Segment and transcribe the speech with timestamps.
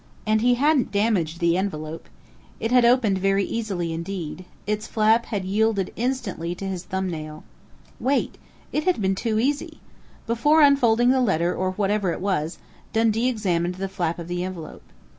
[0.25, 2.09] And he hadn't damaged the envelope.
[2.59, 7.43] It had opened very easily indeed its flap had yielded instantly to his thumb nail....
[7.99, 8.39] Wait!
[8.73, 9.79] It had been too easy!
[10.25, 12.57] Before unfolding the letter or whatever it was,
[12.93, 14.81] Dundee examined the flap of the envelope....